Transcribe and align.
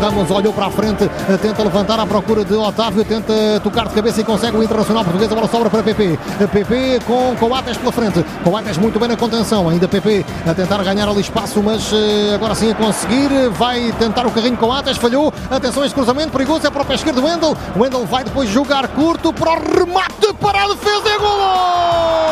Ramos 0.00 0.30
olhou 0.30 0.52
para 0.52 0.66
a 0.66 0.70
frente, 0.70 1.08
tenta 1.40 1.62
levantar 1.62 1.98
à 1.98 2.06
procura 2.06 2.44
de 2.44 2.54
Otávio, 2.54 3.04
tenta 3.04 3.32
tocar 3.62 3.88
de 3.88 3.94
cabeça 3.94 4.20
e 4.20 4.24
consegue 4.24 4.56
o 4.56 4.62
Internacional 4.62 5.02
Português. 5.04 5.30
A 5.30 5.34
bola 5.34 5.48
sobra 5.48 5.70
para 5.70 5.82
PP. 5.82 6.18
PP 6.52 7.00
com 7.06 7.34
Coates 7.36 7.76
pela 7.78 7.92
frente. 7.92 8.24
Coates 8.44 8.76
muito 8.76 8.98
bem 8.98 9.08
na 9.08 9.16
contenção. 9.16 9.68
Ainda 9.68 9.88
PP 9.88 10.24
a 10.46 10.54
tentar 10.54 10.82
ganhar 10.82 11.08
ali 11.08 11.20
espaço, 11.20 11.62
mas 11.62 11.90
eh, 11.92 12.34
agora 12.34 12.54
sim 12.54 12.70
a 12.70 12.74
conseguir. 12.74 13.30
Vai 13.50 13.92
tentar 13.98 14.26
o 14.26 14.30
carrinho 14.30 14.56
Coates, 14.56 14.96
falhou. 14.98 15.32
Atenção, 15.50 15.84
este 15.84 15.94
cruzamento 15.94 16.30
perigoso 16.30 16.66
é 16.66 16.70
para 16.70 16.82
o 16.82 16.84
pé 16.84 16.94
esquerdo 16.94 17.24
Wendel. 17.24 17.56
Wendel 17.76 18.04
vai 18.06 18.24
depois 18.24 18.48
jogar 18.48 18.86
curto 18.88 19.32
para 19.32 19.52
o 19.52 19.78
remate 19.78 20.32
para 20.40 20.64
a 20.64 20.68
defesa 20.68 21.08
e 21.08 21.18
golo! 21.18 22.29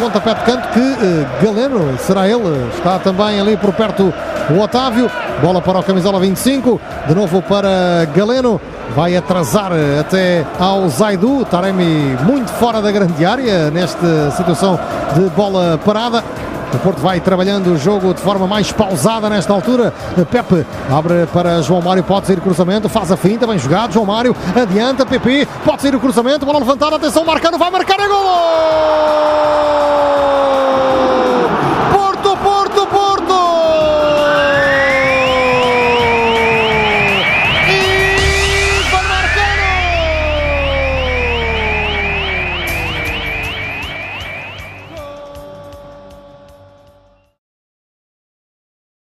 Pontapé 0.00 0.34
de 0.34 0.40
canto 0.40 0.68
que 0.68 0.80
uh, 0.80 1.26
Galeno, 1.44 1.98
será 1.98 2.26
ele, 2.26 2.70
está 2.74 2.98
também 2.98 3.38
ali 3.38 3.56
por 3.56 3.72
perto 3.74 4.12
o 4.50 4.58
Otávio, 4.58 5.10
bola 5.42 5.60
para 5.60 5.78
o 5.78 5.82
camisola 5.82 6.18
25, 6.18 6.80
de 7.06 7.14
novo 7.14 7.42
para 7.42 8.06
Galeno, 8.16 8.58
vai 8.96 9.14
atrasar 9.14 9.72
até 10.00 10.44
ao 10.58 10.88
Zaidu, 10.88 11.44
Taremi 11.44 12.16
muito 12.24 12.50
fora 12.52 12.80
da 12.80 12.90
grande 12.90 13.24
área 13.24 13.70
nesta 13.70 14.30
situação 14.30 14.80
de 15.14 15.20
bola 15.30 15.78
parada. 15.84 16.24
O 16.72 16.78
Porto 16.78 17.00
vai 17.00 17.18
trabalhando 17.18 17.72
o 17.72 17.76
jogo 17.76 18.14
de 18.14 18.20
forma 18.20 18.46
mais 18.46 18.70
pausada 18.70 19.28
nesta 19.28 19.52
altura. 19.52 19.92
Pepe 20.30 20.64
abre 20.90 21.26
para 21.32 21.60
João 21.62 21.82
Mário, 21.82 22.02
pode 22.04 22.28
sair 22.28 22.38
o 22.38 22.40
cruzamento, 22.40 22.88
faz 22.88 23.10
a 23.10 23.16
finta, 23.16 23.46
bem 23.46 23.58
jogado. 23.58 23.92
João 23.92 24.06
Mário 24.06 24.34
adianta, 24.54 25.04
Pepe, 25.04 25.46
pode 25.64 25.82
sair 25.82 25.94
o 25.94 26.00
cruzamento, 26.00 26.46
bola 26.46 26.60
levantada, 26.60 26.96
atenção, 26.96 27.24
marcando, 27.24 27.58
vai 27.58 27.70
marcar, 27.70 27.98
é 27.98 28.08
golo! 28.08 29.39